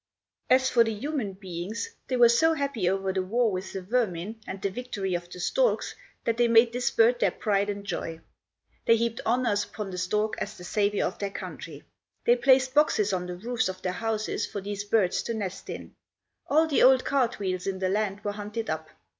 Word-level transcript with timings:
As 0.49 0.67
for 0.67 0.83
the 0.83 0.95
human 0.95 1.33
beings, 1.33 1.87
they 2.07 2.17
were 2.17 2.27
so 2.27 2.55
happy 2.55 2.89
over 2.89 3.13
the 3.13 3.21
war 3.21 3.51
with 3.51 3.71
the 3.71 3.83
vermin 3.83 4.39
and 4.47 4.59
the 4.59 4.71
victory 4.71 5.13
of 5.13 5.29
the 5.29 5.39
storks, 5.39 5.93
that 6.23 6.37
they 6.37 6.47
made 6.47 6.73
this 6.73 6.89
bird 6.89 7.19
their 7.19 7.29
pride 7.29 7.69
and 7.69 7.85
joy. 7.85 8.19
They 8.87 8.95
heaped 8.97 9.21
honors 9.27 9.63
upon 9.63 9.91
the 9.91 9.99
stork 9.99 10.33
as 10.39 10.57
the 10.57 10.63
savior 10.63 11.05
of 11.05 11.19
their 11.19 11.29
country. 11.29 11.83
They 12.25 12.35
placed 12.35 12.73
boxes 12.73 13.13
on 13.13 13.27
the 13.27 13.35
roofs 13.37 13.69
of 13.69 13.83
their 13.83 13.93
houses 13.93 14.47
for 14.47 14.59
these 14.59 14.85
birds 14.85 15.21
to 15.21 15.35
nest 15.35 15.69
in. 15.69 15.93
All 16.47 16.65
the 16.65 16.81
old 16.81 17.05
cart 17.05 17.37
wheels 17.37 17.67
in 17.67 17.77
the 17.77 17.87
land 17.89 18.23
were 18.23 18.31
hunted 18.31 18.71
up. 18.71 18.89